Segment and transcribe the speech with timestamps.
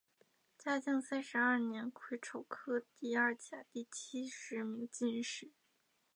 [0.57, 5.51] 嘉靖三十二年癸丑科第二甲第七十名进士。